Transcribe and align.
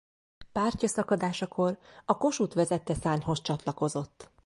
Pártja 0.51 0.87
szakadásakor 0.87 1.77
a 2.05 2.17
Kossuth 2.17 2.55
vezette 2.55 2.93
szárnyhoz 2.93 3.41
csatlakozott. 3.41 4.29